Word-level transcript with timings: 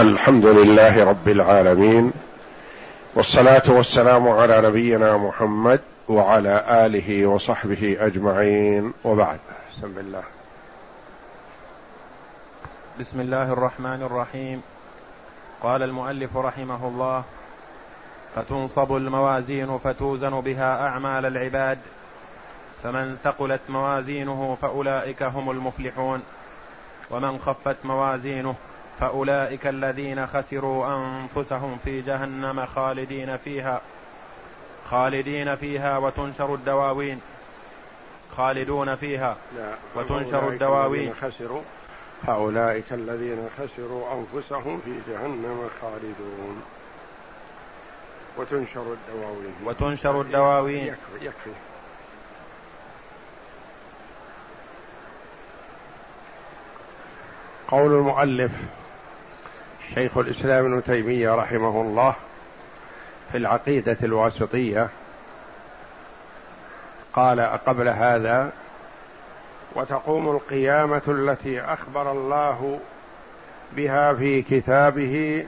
الحمد 0.00 0.46
لله 0.46 1.04
رب 1.04 1.28
العالمين 1.28 2.12
والصلاة 3.14 3.62
والسلام 3.68 4.28
على 4.28 4.60
نبينا 4.60 5.16
محمد 5.16 5.80
وعلى 6.08 6.64
آله 6.86 7.26
وصحبه 7.26 7.96
أجمعين 8.00 8.92
وبعد. 9.04 9.38
بسم 9.76 9.98
الله. 9.98 10.22
بسم 13.00 13.20
الله 13.20 13.52
الرحمن 13.52 14.02
الرحيم. 14.02 14.62
قال 15.62 15.82
المؤلف 15.82 16.36
رحمه 16.36 16.88
الله 16.88 17.22
فتنصب 18.36 18.96
الموازين 18.96 19.78
فتوزن 19.78 20.40
بها 20.40 20.86
أعمال 20.86 21.26
العباد 21.26 21.78
فمن 22.82 23.16
ثقلت 23.24 23.60
موازينه 23.68 24.56
فأولئك 24.62 25.22
هم 25.22 25.50
المفلحون 25.50 26.22
ومن 27.10 27.38
خفت 27.38 27.76
موازينه 27.84 28.54
فأولئك 29.00 29.66
الذين 29.66 30.26
خسروا 30.26 30.86
أنفسهم 30.96 31.78
في 31.84 32.00
جهنم 32.00 32.66
خالدين 32.66 33.36
فيها 33.36 33.80
خالدين 34.90 35.54
فيها 35.54 35.98
وتنشر 35.98 36.54
الدواوين 36.54 37.20
خالدون 38.36 38.94
فيها 38.94 39.36
وتنشر 39.96 40.48
الدواوين. 40.48 41.14
خسروا 41.14 41.62
فأولئك 42.26 42.92
الذين 42.92 43.48
خسروا 43.58 44.04
أنفسهم 44.12 44.80
في 44.84 45.12
جهنم 45.12 45.68
خالدون. 45.82 46.62
وتنشر 48.36 48.92
الدواوين. 48.92 49.54
وتنشر 49.64 50.20
الدواوين. 50.20 50.86
يكفي, 50.86 51.26
يكفي. 51.26 51.50
قول 57.68 57.92
المؤلف 57.92 58.52
شيخ 59.94 60.18
الإسلام 60.18 60.64
ابن 60.64 60.84
تيمية 60.84 61.34
رحمه 61.34 61.80
الله 61.80 62.14
في 63.32 63.38
العقيدة 63.38 63.96
الواسطية 64.02 64.88
قال 67.12 67.40
قبل 67.40 67.88
هذا 67.88 68.52
وتقوم 69.74 70.28
القيامة 70.28 71.02
التي 71.08 71.60
أخبر 71.60 72.12
الله 72.12 72.78
بها 73.76 74.14
في 74.14 74.42
كتابه 74.42 75.46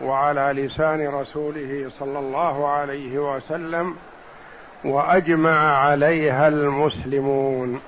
وعلى 0.00 0.62
لسان 0.62 1.08
رسوله 1.08 1.90
صلى 1.98 2.18
الله 2.18 2.68
عليه 2.68 3.18
وسلم 3.18 3.96
وأجمع 4.84 5.76
عليها 5.78 6.48
المسلمون 6.48 7.80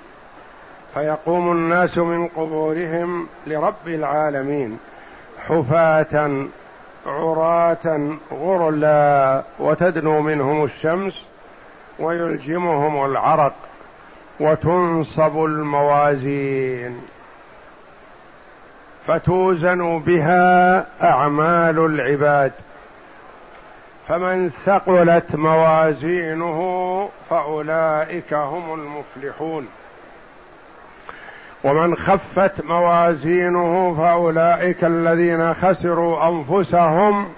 فيقوم 0.95 1.53
الناس 1.53 1.98
من 1.98 2.29
قبورهم 2.29 3.29
لرب 3.47 3.87
العالمين. 3.87 4.79
حفاة 5.48 6.47
عراة 7.06 8.16
غرلا 8.33 9.42
وتدنو 9.58 10.20
منهم 10.20 10.64
الشمس 10.64 11.25
ويلجمهم 11.98 13.05
العرق 13.05 13.52
وتنصب 14.41 15.44
الموازين. 15.44 17.00
فتوزن 19.06 19.98
بها 19.98 20.86
أعمال 21.02 21.78
العباد. 21.78 22.52
فمن 24.08 24.50
ثقلت 24.67 25.34
موازينه 25.34 26.61
فأولئك 27.30 28.34
هم 28.34 28.74
المفلحون. 28.74 29.69
ومن 31.65 31.97
خفت 31.97 32.65
موازينه 32.65 33.95
فأولئك 33.99 34.85
الذين 34.85 35.55
خسروا 35.55 36.29
أنفسهم 36.29 37.29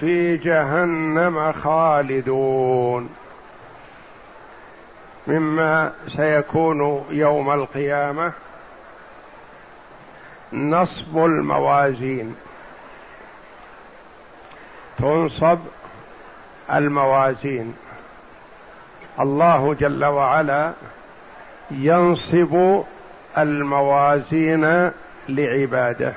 في 0.00 0.36
جهنم 0.36 1.52
خالدون. 1.52 3.08
مما 5.26 5.92
سيكون 6.08 7.04
يوم 7.10 7.50
القيامة 7.50 8.32
نصب 10.52 11.18
الموازين. 11.24 12.36
تنصب 14.98 15.58
الموازين. 16.72 17.74
الله 19.20 19.74
جل 19.74 20.04
وعلا 20.04 20.72
ينصب 21.70 22.82
الموازين 23.38 24.90
لعباده. 25.28 26.12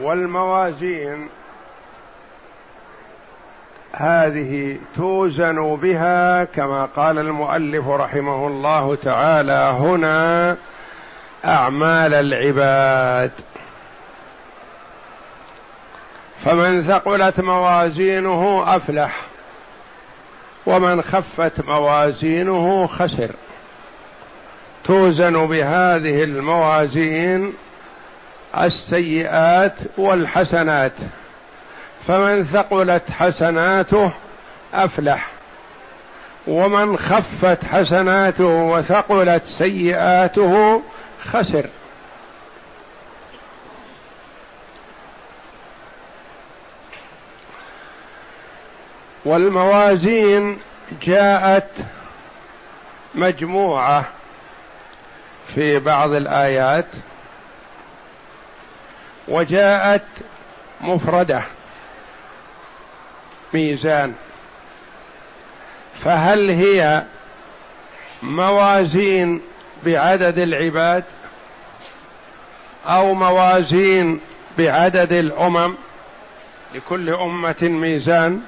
والموازين 0.00 1.28
هذه 3.92 4.78
توزن 4.96 5.76
بها 5.76 6.44
كما 6.44 6.84
قال 6.84 7.18
المؤلف 7.18 7.88
رحمه 7.88 8.46
الله 8.46 8.94
تعالى 8.94 9.76
هنا 9.80 10.56
أعمال 11.44 12.14
العباد. 12.14 13.30
فمن 16.44 16.82
ثقلت 16.82 17.40
موازينه 17.40 18.64
أفلح 18.76 19.20
ومن 20.66 21.02
خفت 21.02 21.64
موازينه 21.64 22.86
خسر. 22.86 23.30
توزن 24.84 25.46
بهذه 25.46 26.24
الموازين 26.24 27.52
السيئات 28.58 29.74
والحسنات 29.98 30.92
فمن 32.06 32.44
ثقلت 32.44 33.02
حسناته 33.10 34.12
أفلح 34.74 35.30
ومن 36.46 36.96
خفت 36.96 37.64
حسناته 37.64 38.44
وثقلت 38.44 39.44
سيئاته 39.44 40.82
خسر. 41.24 41.66
والموازين 49.24 50.58
جاءت 51.02 51.70
مجموعة 53.14 54.04
في 55.54 55.78
بعض 55.78 56.12
الآيات 56.12 56.86
وجاءت 59.28 60.04
مفردة 60.80 61.42
ميزان. 63.54 64.14
فهل 66.04 66.50
هي 66.50 67.02
موازين 68.22 69.40
بعدد 69.84 70.38
العباد 70.38 71.04
أو 72.86 73.14
موازين 73.14 74.20
بعدد 74.58 75.12
الأمم؟ 75.12 75.74
لكل 76.74 77.14
أمة 77.14 77.56
ميزان. 77.62 78.42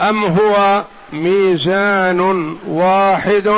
أم 0.00 0.24
هو 0.24 0.84
ميزان 1.12 2.20
واحد 2.66 3.48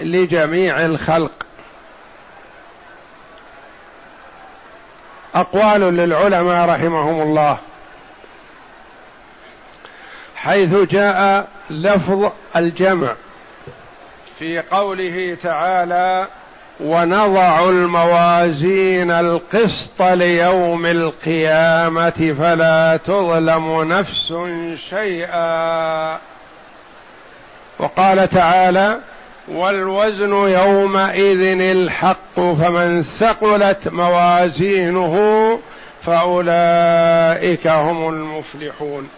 لجميع 0.00 0.84
الخلق. 0.84 1.32
أقوال 5.34 5.80
للعلماء 5.80 6.68
رحمهم 6.68 7.22
الله. 7.22 7.58
حيث 10.36 10.74
جاء 10.74 11.48
لفظ 11.70 12.32
الجمع 12.56 13.14
في 14.38 14.60
قوله 14.70 15.36
تعالى 15.42 16.26
ونضع 16.80 17.68
الموازين 17.68 19.10
القسط 19.10 20.02
ليوم 20.02 20.86
القيامة 20.86 22.34
فلا 22.38 22.96
تظلم 22.96 23.92
نفس 23.92 24.32
شيئا. 24.90 26.18
وقال 27.78 28.28
تعالى 28.28 28.98
والوزن 29.48 30.32
يومئذ 30.32 31.60
الحق 31.60 32.34
فمن 32.36 33.02
ثقلت 33.02 33.88
موازينه 33.88 35.14
فأولئك 36.06 37.66
هم 37.66 38.08
المفلحون. 38.08 39.08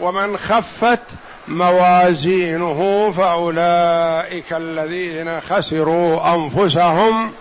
ومن 0.00 0.36
خفت 0.36 1.00
موازينه 1.48 3.10
فأولئك 3.16 4.52
الذين 4.52 5.40
خسروا 5.40 6.34
أنفسهم 6.34 7.32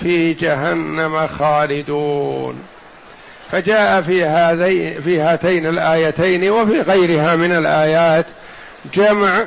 في 0.00 0.32
جهنم 0.32 1.26
خالدون. 1.26 2.62
فجاء 3.50 4.02
في 4.02 4.24
هذين 4.24 5.00
في 5.00 5.20
هاتين 5.20 5.66
الآيتين 5.66 6.50
وفي 6.50 6.80
غيرها 6.80 7.36
من 7.36 7.52
الآيات 7.52 8.26
جمع 8.94 9.44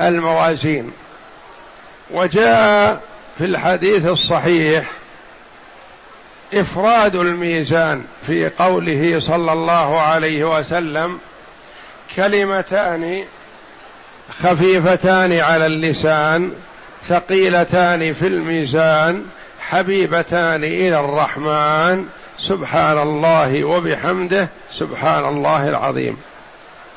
الموازين. 0.00 0.90
وجاء 2.10 3.00
في 3.38 3.44
الحديث 3.44 4.06
الصحيح 4.06 4.90
إفراد 6.54 7.16
الميزان 7.16 8.04
في 8.26 8.50
قوله 8.58 9.20
صلى 9.20 9.52
الله 9.52 10.00
عليه 10.00 10.58
وسلم 10.58 11.18
كلمتان 12.16 13.24
خفيفتان 14.42 15.32
على 15.32 15.66
اللسان 15.66 16.52
ثقيلتان 17.08 18.12
في 18.12 18.26
الميزان 18.26 19.26
حبيبتان 19.60 20.64
إلى 20.64 21.00
الرحمن 21.00 22.06
سبحان 22.38 22.98
الله 22.98 23.64
وبحمده 23.64 24.48
سبحان 24.72 25.24
الله 25.28 25.68
العظيم. 25.68 26.16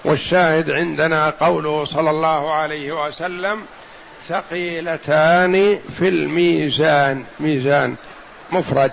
والشاهد 0.08 0.72
عندنا 0.72 1.30
قوله 1.30 1.86
صلى 1.86 2.10
الله 2.10 2.54
عليه 2.54 3.06
وسلم 3.06 3.62
ثقيلتان 4.28 5.80
في 5.98 6.08
الميزان 6.08 7.26
ميزان 7.40 7.96
مفرد. 8.52 8.92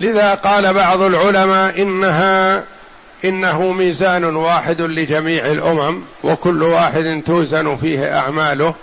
لذا 0.00 0.34
قال 0.34 0.74
بعض 0.74 1.02
العلماء 1.02 1.82
إنها 1.82 2.64
إنه 3.24 3.72
ميزان 3.72 4.24
واحد 4.24 4.80
لجميع 4.80 5.46
الأمم 5.46 6.02
وكل 6.24 6.62
واحد 6.62 7.22
توزن 7.26 7.76
فيه 7.76 8.18
أعماله. 8.18 8.74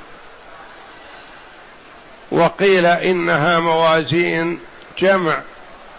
وقيل 2.31 2.85
إنها 2.85 3.59
موازين 3.59 4.59
جمع 4.99 5.39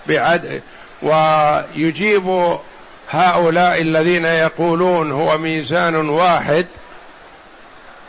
بعد 0.07 0.63
ويجيب 1.03 2.59
هؤلاء 3.11 3.81
الذين 3.81 4.25
يقولون 4.25 5.13
هو 5.13 5.39
ميزان 5.39 5.95
واحد 6.09 6.67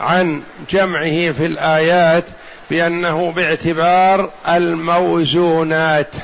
عن 0.00 0.42
جمعه 0.70 1.32
في 1.32 1.46
الآيات 1.46 2.24
بأنه 2.70 3.32
باعتبار 3.32 4.30
الموزونات 4.48 6.14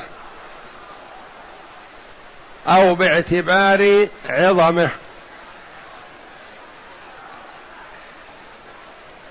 أو 2.67 2.95
باعتبار 2.95 4.07
عظمه. 4.29 4.89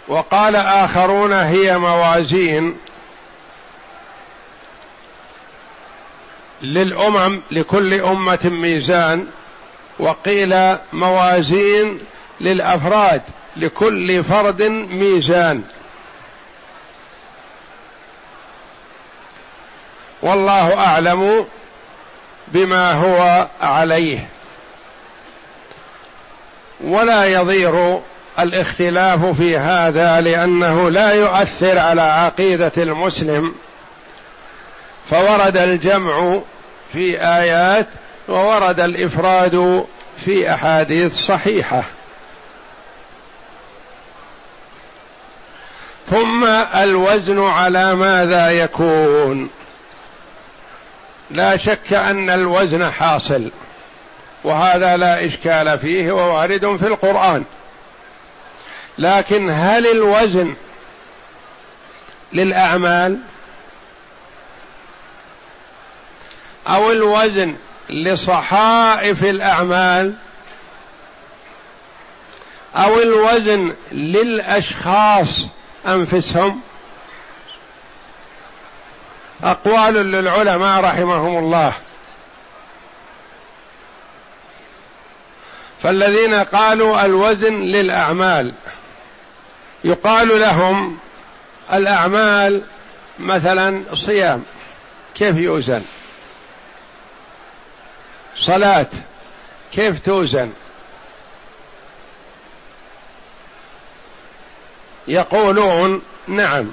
وقال 0.08 0.56
آخرون 0.56 1.32
هي 1.32 1.78
موازين. 1.78 2.76
للأمم 6.62 7.42
لكل 7.50 7.94
أمة 8.00 8.38
ميزان 8.44 9.26
وقيل 9.98 10.76
موازين 10.92 11.98
للأفراد 12.40 13.22
لكل 13.56 14.24
فرد 14.24 14.62
ميزان. 14.62 15.62
والله 20.22 20.78
أعلم 20.78 21.46
بما 22.48 22.92
هو 22.92 23.46
عليه. 23.60 24.28
ولا 26.80 27.24
يضير 27.24 28.00
الاختلاف 28.38 29.24
في 29.24 29.56
هذا 29.56 30.20
لأنه 30.20 30.90
لا 30.90 31.12
يؤثر 31.12 31.78
على 31.78 32.02
عقيدة 32.02 32.72
المسلم. 32.76 33.54
فورد 35.10 35.56
الجمع 35.56 36.40
في 36.92 37.20
آيات 37.20 37.86
وورد 38.28 38.80
الإفراد 38.80 39.86
في 40.24 40.54
أحاديث 40.54 41.18
صحيحة. 41.18 41.82
ثم 46.10 46.44
الوزن 46.74 47.46
على 47.46 47.94
ماذا 47.94 48.50
يكون؟ 48.50 49.50
لا 51.30 51.56
شك 51.56 51.92
أن 51.92 52.30
الوزن 52.30 52.90
حاصل 52.90 53.50
وهذا 54.44 54.96
لا 54.96 55.24
إشكال 55.24 55.78
فيه 55.78 56.12
ووارد 56.12 56.76
في 56.76 56.86
القرآن. 56.86 57.44
لكن 58.98 59.50
هل 59.50 59.86
الوزن 59.86 60.54
للأعمال؟ 62.32 63.20
أو 66.66 66.92
الوزن 66.92 67.56
لصحائف 67.90 69.24
الأعمال 69.24 70.14
أو 72.76 73.00
الوزن 73.00 73.74
للأشخاص 73.92 75.28
أنفسهم. 75.86 76.60
أقوال 79.44 79.94
للعلماء 79.94 80.84
رحمهم 80.84 81.38
الله. 81.38 81.72
فالذين 85.82 86.34
قالوا 86.34 87.04
الوزن 87.04 87.54
للأعمال 87.54 88.54
يقال 89.84 90.40
لهم 90.40 90.98
الأعمال 91.72 92.62
مثلا 93.18 93.82
صيام 93.94 94.44
كيف 95.14 95.36
يوزن؟ 95.36 95.82
صلاة. 98.36 98.86
كيف 99.72 99.98
توزن؟ 99.98 100.52
يقولون 105.08 106.02
نعم. 106.28 106.70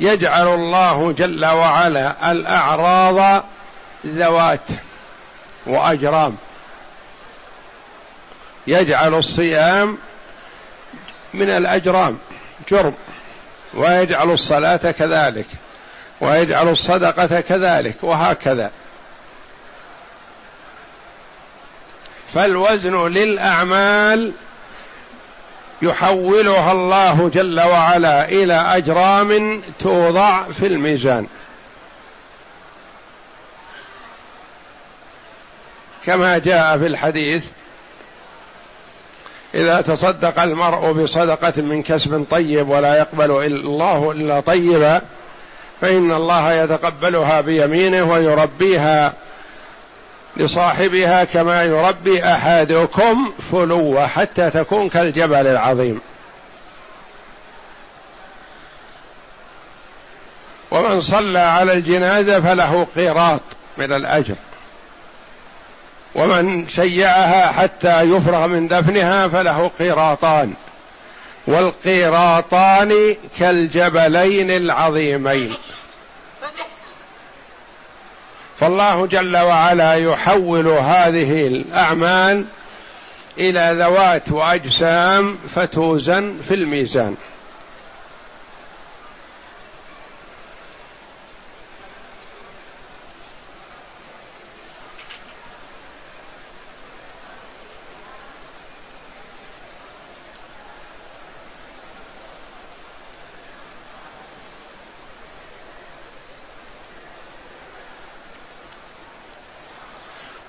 يجعل 0.00 0.48
الله 0.48 1.12
جل 1.12 1.44
وعلا 1.44 2.32
الأعراض 2.32 3.44
ذوات 4.06 4.68
وأجرام. 5.66 6.36
يجعل 8.66 9.14
الصيام 9.14 9.98
من 11.34 11.50
الأجرام 11.50 12.18
جرم. 12.70 12.94
ويجعل 13.74 14.30
الصلاة 14.30 14.76
كذلك. 14.76 15.46
ويجعل 16.20 16.68
الصدقة 16.68 17.40
كذلك 17.40 17.96
وهكذا. 18.02 18.70
فالوزن 22.36 23.08
للأعمال 23.08 24.32
يحولها 25.82 26.72
الله 26.72 27.30
جل 27.34 27.60
وعلا 27.60 28.28
إلى 28.28 28.54
أجرام 28.54 29.62
توضع 29.78 30.42
في 30.42 30.66
الميزان. 30.66 31.26
كما 36.06 36.38
جاء 36.38 36.78
في 36.78 36.86
الحديث 36.86 37.44
إذا 39.54 39.80
تصدق 39.80 40.42
المرء 40.42 40.92
بصدقة 40.92 41.62
من 41.62 41.82
كسب 41.82 42.26
طيب 42.30 42.68
ولا 42.68 42.98
يقبل 42.98 43.30
الله 43.30 44.10
إلا 44.10 44.40
طيبا 44.40 45.00
فإن 45.80 46.12
الله 46.12 46.52
يتقبلها 46.52 47.40
بيمينه 47.40 48.12
ويربيها 48.12 49.12
لصاحبها 50.36 51.24
كما 51.24 51.64
يربي 51.64 52.24
أحدكم 52.24 53.32
فلوة 53.52 54.06
حتى 54.06 54.50
تكون 54.50 54.88
كالجبل 54.88 55.46
العظيم. 55.46 56.00
ومن 60.70 61.00
صلى 61.00 61.38
على 61.38 61.72
الجنازة 61.72 62.40
فله 62.40 62.86
قيراط 62.96 63.40
من 63.78 63.92
الأجر. 63.92 64.34
ومن 66.14 66.68
شيعها 66.68 67.52
حتى 67.52 68.02
يفرغ 68.02 68.46
من 68.46 68.68
دفنها 68.68 69.28
فله 69.28 69.70
قيراطان. 69.78 70.52
والقيراطان 71.46 73.16
كالجبلين 73.38 74.50
العظيمين. 74.50 75.54
فالله 78.60 79.06
جل 79.06 79.36
وعلا 79.36 79.94
يحول 79.94 80.68
هذه 80.68 81.46
الأعمال 81.46 82.44
إلى 83.38 83.76
ذوات 83.78 84.32
وأجسام 84.32 85.38
فتوزن 85.54 86.34
في 86.48 86.54
الميزان. 86.54 87.14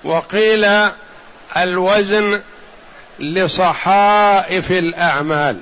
وقيل 0.04 0.66
الوزن 1.56 2.40
لصحائف 3.18 4.70
الأعمال. 4.70 5.60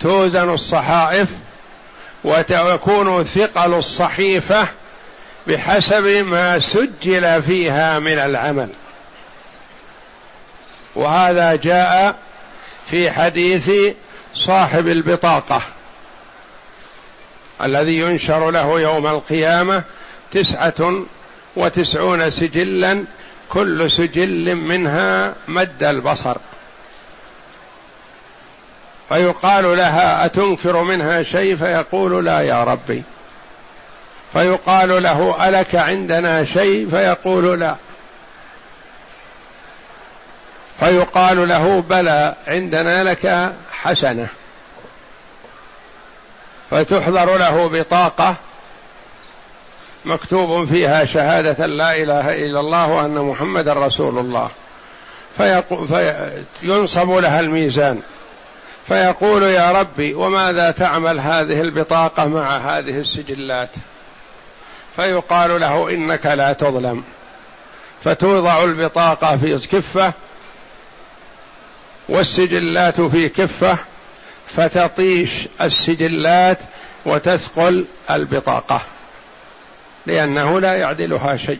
توزن 0.00 0.54
الصحائف 0.54 1.28
ويكون 2.24 3.24
ثقل 3.24 3.74
الصحيفة 3.74 4.66
بحسب 5.46 6.06
ما 6.06 6.58
سجل 6.58 7.42
فيها 7.42 7.98
من 7.98 8.18
العمل. 8.18 8.68
وهذا 10.94 11.56
جاء 11.56 12.16
في 12.90 13.10
حديث 13.10 13.70
صاحب 14.34 14.88
البطاقة 14.88 15.62
الذي 17.62 17.98
ينشر 17.98 18.50
له 18.50 18.80
يوم 18.80 19.06
القيامة 19.06 19.82
تسعة 20.30 21.04
وتسعون 21.56 22.30
سجلا 22.30 23.04
كل 23.48 23.90
سجل 23.90 24.54
منها 24.54 25.34
مد 25.48 25.82
البصر. 25.82 26.36
فيقال 29.08 29.76
لها 29.76 30.26
أتنكر 30.26 30.82
منها 30.82 31.22
شيء؟ 31.22 31.56
فيقول 31.56 32.24
لا 32.24 32.40
يا 32.40 32.64
ربي. 32.64 33.02
فيقال 34.32 35.02
له 35.02 35.48
ألك 35.48 35.74
عندنا 35.74 36.44
شيء؟ 36.44 36.88
فيقول 36.90 37.60
لا. 37.60 37.76
فيقال 40.80 41.48
له 41.48 41.80
بلى 41.80 42.34
عندنا 42.46 43.04
لك 43.04 43.52
حسنة. 43.72 44.28
فتحضر 46.70 47.38
له 47.38 47.68
بطاقة 47.68 48.36
مكتوب 50.04 50.64
فيها 50.64 51.04
شهادة 51.04 51.66
لا 51.66 51.96
إله 51.96 52.44
إلا 52.44 52.60
الله 52.60 52.88
وأن 52.88 53.14
محمدا 53.14 53.72
رسول 53.72 54.18
الله. 54.18 54.50
فينصب 56.60 57.10
لها 57.10 57.40
الميزان. 57.40 58.00
فيقول 58.88 59.42
يا 59.42 59.72
ربي 59.72 60.14
وماذا 60.14 60.70
تعمل 60.70 61.20
هذه 61.20 61.60
البطاقة 61.60 62.26
مع 62.26 62.56
هذه 62.56 62.98
السجلات؟ 62.98 63.70
فيقال 64.96 65.60
له 65.60 65.90
إنك 65.90 66.26
لا 66.26 66.52
تظلم. 66.52 67.02
فتوضع 68.04 68.64
البطاقة 68.64 69.36
في 69.36 69.58
كفة 69.58 70.12
والسجلات 72.08 73.00
في 73.00 73.28
كفة 73.28 73.78
فتطيش 74.48 75.48
السجلات 75.60 76.58
وتثقل 77.06 77.86
البطاقة. 78.10 78.80
لأنه 80.06 80.60
لا 80.60 80.74
يعدلها 80.74 81.36
شيء. 81.36 81.58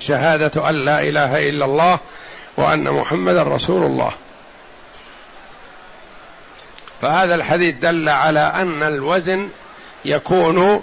شهادة 0.00 0.68
أن 0.70 0.84
لا 0.84 1.02
إله 1.02 1.48
إلا 1.48 1.64
الله 1.64 1.98
وأن 2.56 2.90
محمدا 2.90 3.42
رسول 3.42 3.82
الله. 3.82 4.12
فهذا 7.02 7.34
الحديث 7.34 7.74
دل 7.74 8.08
على 8.08 8.40
أن 8.40 8.82
الوزن 8.82 9.48
يكون 10.04 10.82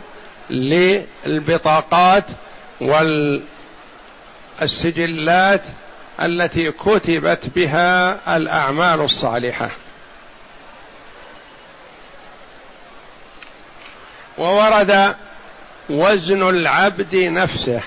للبطاقات 0.50 2.24
والسجلات 4.62 5.62
التي 6.22 6.72
كتبت 6.72 7.50
بها 7.56 8.38
الأعمال 8.38 9.02
الصالحة. 9.02 9.70
وورد 14.38 15.16
وزن 15.90 16.50
العبد 16.50 17.16
نفسه. 17.16 17.82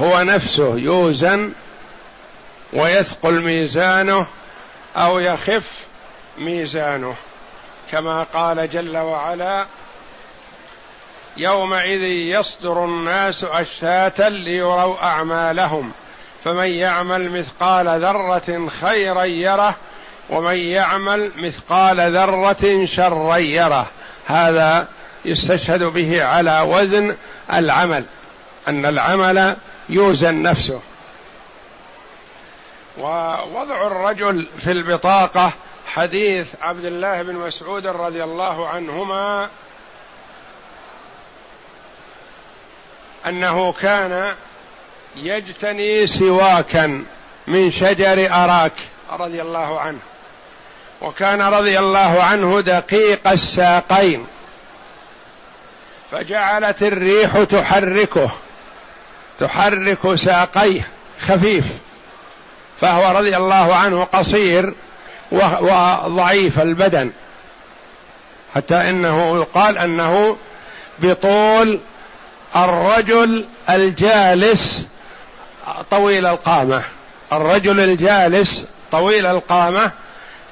هو 0.00 0.22
نفسه 0.22 0.74
يوزن 0.76 1.52
ويثقل 2.72 3.42
ميزانه 3.42 4.26
أو 4.96 5.18
يخف 5.18 5.70
ميزانه. 6.38 7.14
كما 7.92 8.22
قال 8.22 8.70
جل 8.70 8.96
وعلا 8.96 9.66
يومئذ 11.36 12.02
يصدر 12.38 12.84
الناس 12.84 13.44
اشتاتا 13.44 14.28
ليروا 14.28 15.04
أعمالهم. 15.04 15.92
فمن 16.44 16.68
يعمل 16.68 17.30
مثقال 17.30 18.00
ذرة 18.00 18.68
خيرا 18.80 19.24
يره 19.24 19.76
ومن 20.30 20.56
يعمل 20.56 21.32
مثقال 21.36 22.16
ذرة 22.16 22.84
شرا 22.84 23.36
يره. 23.36 23.86
هذا 24.26 24.88
يستشهد 25.24 25.82
به 25.82 26.24
على 26.24 26.60
وزن 26.60 27.16
العمل 27.52 28.04
أن 28.68 28.86
العمل 28.86 29.56
يوزن 29.88 30.42
نفسه. 30.42 30.80
ووضع 32.98 33.86
الرجل 33.86 34.46
في 34.58 34.72
البطاقة 34.72 35.52
حديث 35.86 36.54
عبد 36.62 36.84
الله 36.84 37.22
بن 37.22 37.34
مسعود 37.34 37.86
رضي 37.86 38.24
الله 38.24 38.68
عنهما 38.68 39.48
أنه 43.26 43.72
كان 43.72 44.34
يجتني 45.16 46.06
سواكا 46.06 47.04
من 47.46 47.70
شجر 47.70 48.34
أراك 48.34 48.72
رضي 49.12 49.42
الله 49.42 49.80
عنه. 49.80 49.98
وكان 51.00 51.42
رضي 51.42 51.78
الله 51.78 52.22
عنه 52.22 52.60
دقيق 52.60 53.28
الساقين. 53.28 54.26
فجعلت 56.10 56.82
الريح 56.82 57.42
تحركه 57.42 58.30
تحرك 59.38 60.14
ساقيه 60.14 60.88
خفيف 61.20 61.64
فهو 62.80 63.18
رضي 63.18 63.36
الله 63.36 63.74
عنه 63.74 64.04
قصير 64.04 64.74
وضعيف 65.32 66.60
البدن. 66.60 67.10
حتى 68.54 68.74
إنه 68.74 69.36
يقال 69.36 69.78
أنه 69.78 70.36
بطول 70.98 71.80
الرجل 72.56 73.46
الجالس 73.70 74.86
طويل 75.90 76.26
القامة. 76.26 76.82
الرجل 77.32 77.80
الجالس 77.80 78.66
طويل 78.92 79.26
القامة 79.26 79.90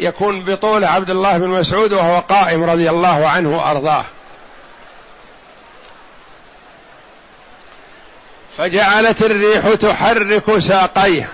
يكون 0.01 0.45
بطول 0.45 0.85
عبد 0.85 1.11
الله 1.11 1.39
بن 1.39 1.49
مسعود 1.49 1.93
وهو 1.93 2.21
قائم 2.21 2.65
رضي 2.65 2.91
الله 2.91 3.29
عنه 3.29 3.57
وأرضاه. 3.57 4.05
فجعلت 8.59 9.23
الريح 9.23 9.75
تحرك 9.75 10.59
ساقيه 10.59 11.29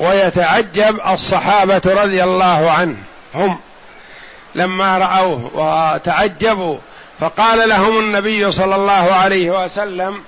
ويتعجب 0.00 1.00
الصحابة 1.12 1.82
رضي 1.86 2.24
الله 2.24 2.70
عنهم 2.70 3.58
لما 4.54 4.98
رأوه 4.98 5.50
وتعجبوا 5.54 6.78
فقال 7.20 7.68
لهم 7.68 7.98
النبي 7.98 8.52
صلى 8.52 8.76
الله 8.76 9.14
عليه 9.14 9.64
وسلم 9.64 10.22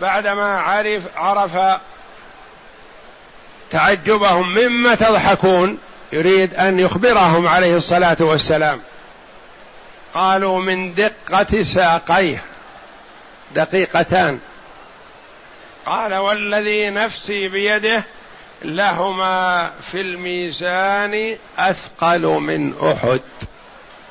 بعدما 0.00 0.60
عرف 0.60 1.02
عرف 1.16 1.80
تعجبهم 3.70 4.48
مما 4.54 4.94
تضحكون 4.94 5.78
يريد 6.12 6.54
أن 6.54 6.78
يخبرهم 6.78 7.48
عليه 7.48 7.76
الصلاة 7.76 8.16
والسلام. 8.20 8.80
قالوا 10.14 10.60
من 10.60 10.94
دقة 10.94 11.62
ساقيه. 11.62 12.42
دقيقتان. 13.54 14.38
قال 15.86 16.14
والذي 16.14 16.90
نفسي 16.90 17.48
بيده 17.48 18.04
لهما 18.62 19.70
في 19.90 20.00
الميزان 20.00 21.36
أثقل 21.58 22.26
من 22.26 22.74
أحد. 22.82 23.20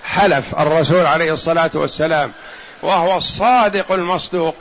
حلف 0.06 0.60
الرسول 0.60 1.06
عليه 1.06 1.34
الصلاة 1.34 1.72
والسلام 1.74 2.32
وهو 2.82 3.18
الصادق 3.18 3.92
المصدوق. 3.92 4.56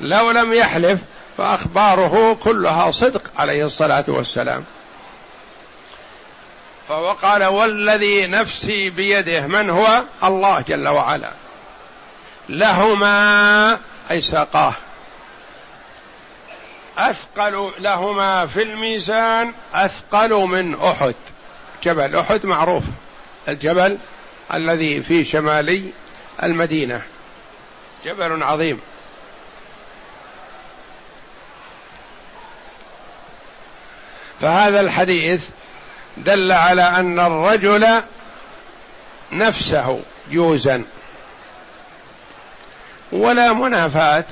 لو 0.00 0.30
لم 0.30 0.52
يحلف 0.52 1.00
فأخباره 1.38 2.34
كلها 2.34 2.90
صدق 2.90 3.32
عليه 3.36 3.64
الصلاة 3.64 4.04
والسلام. 4.08 4.64
فوقال 6.88 7.44
والذي 7.44 8.26
نفسي 8.26 8.90
بيده 8.90 9.46
من 9.46 9.70
هو؟ 9.70 10.02
الله 10.24 10.60
جل 10.68 10.88
وعلا. 10.88 11.30
لهما 12.48 13.78
أي 14.10 14.20
ساقاه. 14.20 14.72
أثقل 16.98 17.72
لهما 17.78 18.46
في 18.46 18.62
الميزان 18.62 19.52
أثقل 19.74 20.34
من 20.34 20.80
أحد. 20.80 21.14
جبل 21.82 22.16
أحد 22.16 22.46
معروف. 22.46 22.84
الجبل 23.48 23.98
الذي 24.54 25.02
في 25.02 25.24
شمالي 25.24 25.90
المدينة. 26.42 27.02
جبل 28.04 28.42
عظيم. 28.42 28.80
فهذا 34.40 34.80
الحديث 34.80 35.48
دل 36.16 36.52
على 36.52 36.82
أن 36.82 37.20
الرجل 37.20 38.02
نفسه 39.32 40.00
يوزن. 40.30 40.84
ولا 43.12 43.52
منافاة. 43.52 44.24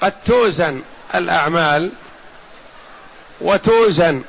قد 0.00 0.12
توزن. 0.24 0.82
الأعمال 1.18 1.90
وتوزن 3.40 4.22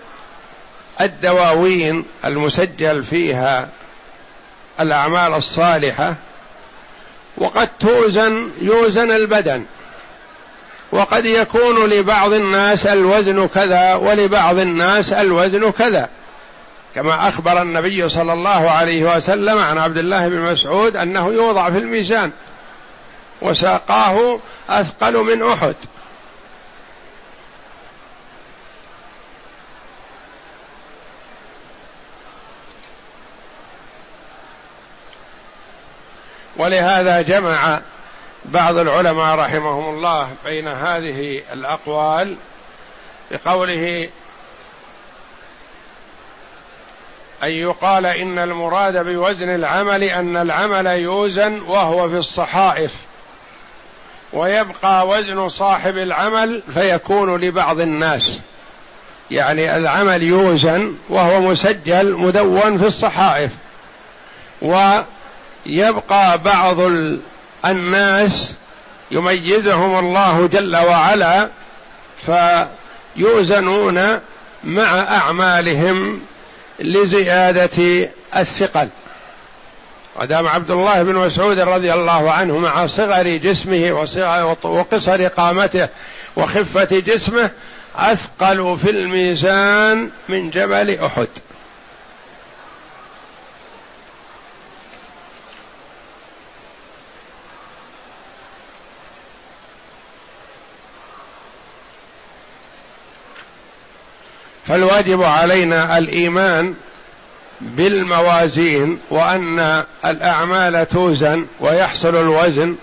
الدواوين 1.02 2.06
المسجل 2.26 3.04
فيها 3.04 3.70
الأعمال 4.80 5.34
الصالحة 5.34 6.16
وقد 7.38 7.70
توزن 7.80 8.50
يوزن 8.62 9.12
البدن 9.12 9.66
وقد 10.92 11.26
يكون 11.26 11.90
لبعض 11.90 12.34
الناس 12.34 12.88
الوزن 12.88 13.48
كذا 13.48 13.96
ولبعض 13.96 14.60
الناس 14.60 15.14
الوزن 15.14 15.72
كذا. 15.72 16.10
كما 16.96 17.28
أخبر 17.28 17.62
النبي 17.62 18.10
صلى 18.10 18.34
الله 18.34 18.70
عليه 18.70 19.16
وسلم 19.16 19.58
عن 19.58 19.78
عبد 19.78 19.98
الله 19.98 20.28
بن 20.28 20.40
مسعود 20.40 20.96
أنه 20.96 21.28
يوضع 21.28 21.70
في 21.70 21.78
الميزان 21.78 22.32
وساقاه 23.42 24.40
أثقل 24.70 25.18
من 25.18 25.44
أحد. 25.44 25.76
ولهذا 36.58 37.22
جمع 37.22 37.80
بعض 38.46 38.78
العلماء 38.78 39.36
رحمهم 39.36 39.96
الله 39.96 40.30
بين 40.46 40.68
هذه 40.68 41.42
الأقوال 41.54 42.36
بقوله 43.32 44.10
أن 47.44 47.50
يقال 47.52 48.06
إن 48.06 48.40
المراد 48.40 49.06
بوزن 49.06 49.50
العمل 49.50 50.04
أن 50.04 50.38
العمل 50.38 50.88
يوزن 50.88 51.62
وهو 51.62 52.10
في 52.10 52.16
الصحائف 52.16 52.94
ويبقى 54.34 55.08
وزن 55.08 55.50
صاحب 55.50 55.98
العمل 55.98 56.64
فيكون 56.74 57.42
لبعض 57.42 57.80
الناس. 57.80 58.40
يعني 59.32 59.76
العمل 59.76 60.24
يوزن 60.24 60.96
وهو 61.10 61.42
مسجل 61.42 62.14
مدون 62.14 62.78
في 62.78 62.88
الصحائف. 62.88 63.52
ويبقى 65.66 66.38
بعض 66.38 66.78
الناس 67.66 68.54
يميزهم 69.12 70.00
الله 70.00 70.48
جل 70.48 70.76
وعلا 70.76 71.50
فيوزنون 73.16 74.20
مع 74.64 75.00
أعمالهم 75.00 76.22
لزيادة 76.80 78.10
الثقل. 78.36 78.88
ودام 80.22 80.48
عبد 80.48 80.72
الله 80.72 81.04
بن 81.04 81.16
مسعود 81.16 81.60
رضي 81.60 81.94
الله 81.94 82.32
عنه 82.32 82.58
مع 82.58 82.88
صغر 82.88 83.28
جسمه 83.28 84.08
وقصر 84.64 85.28
قامته 85.28 85.88
وخفة 86.36 87.00
جسمه 87.00 87.50
أثقل 87.96 88.78
في 88.78 88.90
الميزان 88.90 90.10
من 90.30 90.50
جبل 90.50 91.00
أحد. 91.00 91.28
فالواجب 104.68 105.24
علينا 105.24 105.98
الإيمان 105.98 106.74
بالموازين 107.62 109.00
وأن 109.10 109.84
الأعمال 110.06 110.88
توزن 110.88 111.46
ويحصل 111.60 112.16
الوزن 112.16 112.76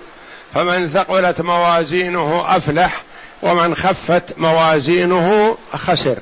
فمن 0.54 0.88
ثقلت 0.88 1.40
موازينه 1.40 2.44
أفلح 2.46 3.02
ومن 3.42 3.74
خفت 3.74 4.38
موازينه 4.38 5.58
خسر. 5.72 6.16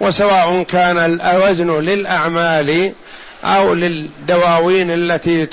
وسواء 0.00 0.62
كان 0.62 1.20
الوزن 1.20 1.78
للأعمال 1.80 2.92
أو 3.44 3.74
للدواوين 3.74 4.90
التي 4.90 5.46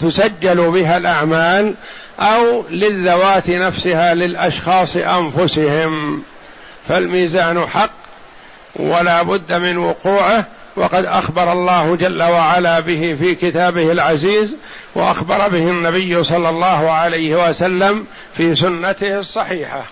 تسجل 0.00 0.70
بها 0.70 0.96
الأعمال 0.96 1.74
أو 2.20 2.64
للذوات 2.70 3.50
نفسها 3.50 4.14
للأشخاص 4.14 4.96
أنفسهم. 4.96 6.22
فالميزان 6.90 7.66
حق 7.66 7.90
ولا 8.76 9.22
بد 9.22 9.52
من 9.52 9.76
وقوعه 9.78 10.46
وقد 10.76 11.04
أخبر 11.04 11.52
الله 11.52 11.96
جل 11.96 12.22
وعلا 12.22 12.80
به 12.80 13.16
في 13.18 13.34
كتابه 13.34 13.92
العزيز 13.92 14.56
وأخبر 14.94 15.48
به 15.48 15.70
النبي 15.70 16.22
صلى 16.22 16.48
الله 16.48 16.90
عليه 16.90 17.48
وسلم 17.48 18.06
في 18.36 18.54
سنته 18.54 19.18
الصحيحة. 19.18 19.82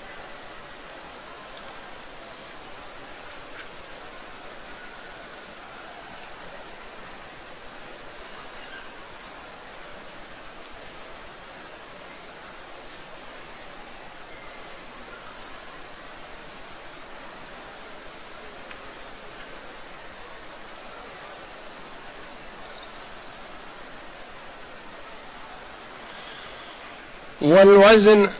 والوزن 27.48 28.30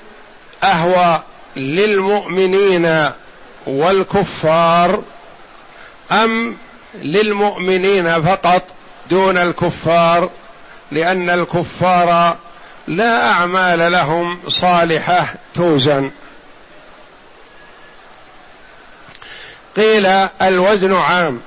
أهوى 0.63 1.23
للمؤمنين 1.57 3.11
والكفار 3.67 5.03
أم 6.13 6.57
للمؤمنين 7.03 8.23
فقط 8.23 8.63
دون 9.11 9.39
الكفار؟ 9.39 10.31
لأن 10.93 11.31
الكفار 11.31 12.37
لا 12.89 13.31
أعمال 13.31 13.93
لهم 13.93 14.41
صالحة 14.49 15.35
توزن. 15.55 16.11
قيل 19.77 20.07
الوزن 20.43 20.95
عام 20.95 21.41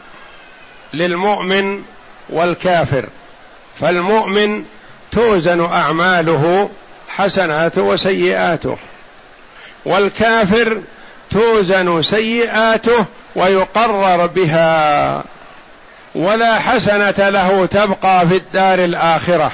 للمؤمن 0.94 1.84
والكافر 2.30 3.10
فالمؤمن 3.80 4.66
توزن 5.12 5.66
أعماله 5.66 6.70
حسناته 7.18 7.82
وسيئاته. 7.82 8.78
والكافر 9.86 10.82
توزن 11.32 12.04
سيئاته 12.04 13.06
ويقرر 13.36 14.26
بها. 14.26 15.24
ولا 16.16 16.60
حسنة 16.60 17.30
له 17.30 17.66
تبقى 17.66 18.28
في 18.28 18.36
الدار 18.36 18.80
الآخرة. 18.80 19.52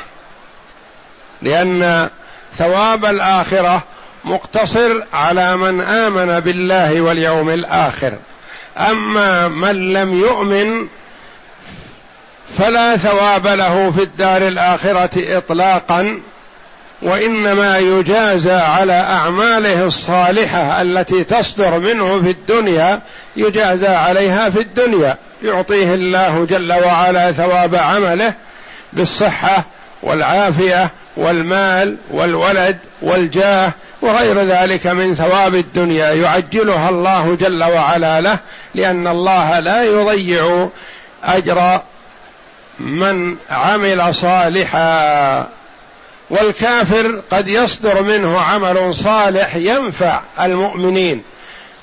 لأن 1.41 2.09
ثواب 2.57 3.05
الآخرة 3.05 3.83
مقتصر 4.25 5.03
على 5.13 5.57
من 5.57 5.81
آمن 5.81 6.39
بالله 6.39 7.01
واليوم 7.01 7.49
الآخر. 7.49 8.13
أما 8.77 9.47
من 9.47 9.93
لم 9.93 10.19
يؤمن 10.21 10.87
فلا 12.57 12.97
ثواب 12.97 13.47
له 13.47 13.91
في 13.91 14.03
الدار 14.03 14.47
الآخرة 14.47 15.37
اطلاقا 15.37 16.19
وإنما 17.01 17.77
يجازى 17.77 18.53
على 18.53 18.93
أعماله 18.93 19.85
الصالحة 19.85 20.81
التي 20.81 21.23
تصدر 21.23 21.79
منه 21.79 22.21
في 22.21 22.29
الدنيا 22.29 22.99
يجازى 23.35 23.87
عليها 23.87 24.49
في 24.49 24.59
الدنيا. 24.59 25.15
يعطيه 25.43 25.93
الله 25.93 26.45
جل 26.49 26.73
وعلا 26.73 27.31
ثواب 27.31 27.75
عمله 27.75 28.33
بالصحة 28.93 29.63
والعافية 30.03 30.89
والمال 31.17 31.95
والولد 32.11 32.77
والجاه 33.01 33.71
وغير 34.01 34.43
ذلك 34.43 34.87
من 34.87 35.15
ثواب 35.15 35.55
الدنيا. 35.55 36.11
يعجلها 36.11 36.89
الله 36.89 37.37
جل 37.39 37.63
وعلا 37.63 38.21
له 38.21 38.39
لأن 38.75 39.07
الله 39.07 39.59
لا 39.59 39.83
يضيع 39.83 40.69
أجر 41.23 41.81
من 42.79 43.35
عمل 43.49 44.15
صالحا. 44.15 45.56
والكافر 46.29 47.21
قد 47.31 47.47
يصدر 47.47 48.03
منه 48.03 48.39
عمل 48.39 48.93
صالح 48.95 49.55
ينفع 49.55 50.21
المؤمنين. 50.41 51.23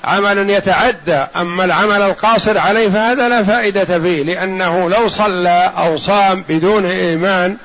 عمل 0.03 0.49
يتعدى 0.49 1.25
أما 1.35 1.65
العمل 1.65 2.01
القاصر 2.01 2.57
عليه 2.57 2.89
فهذا 2.89 3.29
لا 3.29 3.43
فائدة 3.43 3.85
فيه 3.85 4.23
لأنه 4.23 4.89
لو 4.89 5.09
صلى 5.09 5.71
أو 5.77 5.97
صام 5.97 6.43
بدون 6.49 6.85
إيمان 6.85 7.57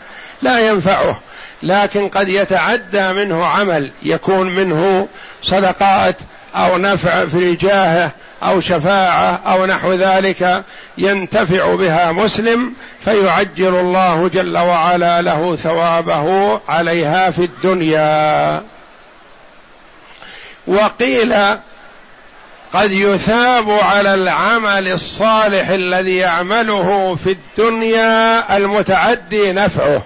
لا 0.42 0.68
ينفعه. 0.68 1.20
لكن 1.62 2.08
قد 2.08 2.28
يتعدى 2.28 3.12
منه 3.12 3.44
عمل 3.46 3.92
يكون 4.02 4.54
منه 4.54 5.08
صدقات 5.42 6.16
أو 6.54 6.78
نفع 6.78 7.26
في 7.26 7.54
جاهه 7.54 8.10
أو 8.42 8.60
شفاعة 8.60 9.40
أو 9.46 9.66
نحو 9.66 9.92
ذلك 9.92 10.64
ينتفع 10.98 11.74
بها 11.74 12.12
مسلم 12.12 12.72
فيعجل 13.04 13.74
الله 13.74 14.28
جل 14.28 14.58
وعلا 14.58 15.22
له 15.22 15.56
ثوابه 15.56 16.60
عليها 16.68 17.30
في 17.30 17.44
الدنيا. 17.44 18.62
وقيل 20.66 21.34
قد 22.72 22.92
يثاب 22.92 23.70
على 23.70 24.14
العمل 24.14 24.88
الصالح 24.88 25.68
الذي 25.68 26.16
يعمله 26.16 27.18
في 27.24 27.30
الدنيا 27.30 28.56
المتعدي 28.56 29.52
نفعه 29.52 30.02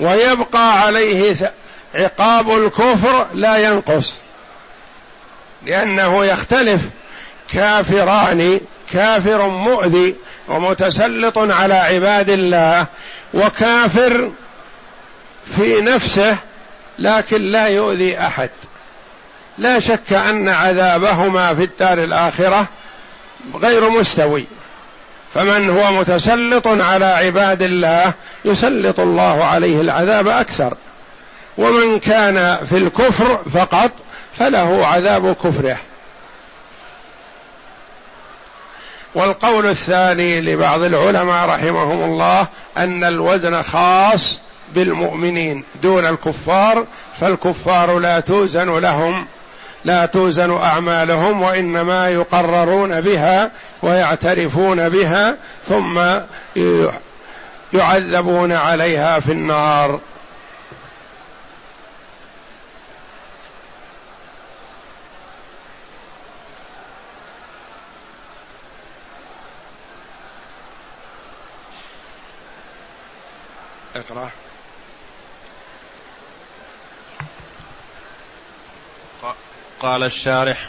ويبقى 0.00 0.80
عليه 0.80 1.52
عقاب 1.94 2.50
الكفر 2.50 3.26
لا 3.34 3.56
ينقص 3.56 4.14
لأنه 5.66 6.24
يختلف 6.24 6.80
كافران 7.52 8.60
كافر 8.92 9.48
مؤذي 9.48 10.14
ومتسلط 10.48 11.38
على 11.38 11.74
عباد 11.74 12.30
الله 12.30 12.86
وكافر 13.34 14.30
في 15.56 15.80
نفسه 15.80 16.36
لكن 16.98 17.42
لا 17.42 17.66
يؤذي 17.66 18.18
أحد. 18.18 18.50
لا 19.58 19.80
شك 19.80 20.12
أن 20.12 20.48
عذابهما 20.48 21.54
في 21.54 21.64
الدار 21.64 22.04
الآخرة 22.04 22.66
غير 23.54 23.90
مستوي. 23.90 24.44
فمن 25.34 25.70
هو 25.70 25.92
متسلط 25.92 26.66
على 26.66 27.04
عباد 27.04 27.62
الله 27.62 28.12
يسلط 28.44 29.00
الله 29.00 29.44
عليه 29.44 29.80
العذاب 29.80 30.28
أكثر. 30.28 30.76
ومن 31.58 31.98
كان 31.98 32.66
في 32.66 32.76
الكفر 32.76 33.40
فقط 33.54 33.90
فله 34.38 34.86
عذاب 34.86 35.32
كفره. 35.32 35.76
والقول 39.14 39.66
الثاني 39.66 40.40
لبعض 40.40 40.82
العلماء 40.82 41.48
رحمهم 41.48 42.02
الله 42.02 42.46
أن 42.76 43.04
الوزن 43.04 43.62
خاص 43.62 44.40
بالمؤمنين 44.74 45.64
دون 45.82 46.06
الكفار 46.06 46.86
فالكفار 47.20 47.98
لا 47.98 48.20
توزن 48.20 48.78
لهم 48.78 49.26
لا 49.84 50.06
توزن 50.06 50.56
أعمالهم 50.56 51.42
وإنما 51.42 52.08
يقررون 52.08 53.00
بها 53.00 53.50
ويعترفون 53.82 54.88
بها 54.88 55.36
ثم 55.68 56.00
يعذبون 57.72 58.52
عليها 58.52 59.20
في 59.20 59.32
النار. 59.32 60.00
قال 79.80 80.02
الشارح 80.02 80.68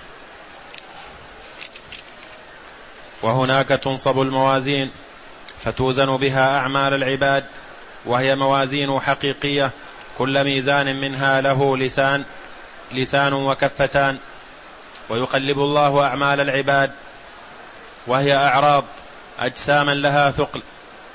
وهناك 3.22 3.67
تنصب 3.67 4.22
الموازين 4.22 4.91
فتوزن 5.60 6.17
بها 6.17 6.58
أعمال 6.58 6.93
العباد 6.93 7.45
وهي 8.06 8.36
موازين 8.36 9.00
حقيقية 9.00 9.72
كل 10.17 10.43
ميزان 10.43 11.02
منها 11.02 11.41
له 11.41 11.78
لسان 11.78 12.26
لسان 12.91 13.34
وكفتان. 13.34 14.17
ويقلب 15.10 15.60
الله 15.60 16.04
أعمال 16.06 16.39
العباد 16.41 16.91
وهي 18.08 18.36
أعراض 18.36 18.84
أجساما 19.39 19.91
لها 19.91 20.32
ثقل 20.32 20.62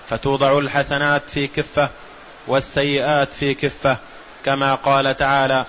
فتوضع 0.07 0.59
الحسنات 0.59 1.31
في 1.31 1.47
كفة 1.47 1.91
والسيئات 2.47 3.33
في 3.33 3.55
كفة 3.55 3.97
كما 4.45 4.75
قال 4.75 5.17
تعالى 5.17 5.65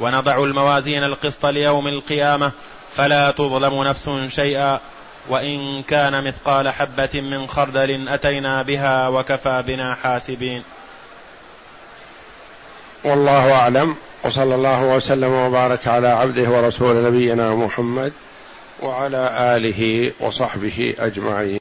ونضع 0.00 0.44
الموازين 0.44 1.04
القسط 1.04 1.46
ليوم 1.46 1.88
القيامة 1.88 2.50
فلا 2.92 3.30
تظلم 3.30 3.82
نفس 3.82 4.10
شيئا. 4.28 4.80
وإن 5.28 5.82
كان 5.82 6.24
مثقال 6.24 6.68
حبة 6.68 7.20
من 7.20 7.46
خردل 7.46 8.08
أتينا 8.08 8.62
بها 8.62 9.08
وكفى 9.08 9.62
بنا 9.66 9.94
حاسبين. 9.94 10.62
والله 13.04 13.52
أعلم. 13.52 13.96
وصلى 14.24 14.54
الله 14.54 14.82
وسلم 14.82 15.32
وبارك 15.32 15.88
على 15.88 16.08
عبده 16.08 16.50
ورسول 16.50 17.04
نبينا 17.04 17.54
محمد 17.54 18.12
وعلى 18.82 19.30
آله 19.56 20.12
وصحبه 20.20 20.94
أجمعين. 20.98 21.50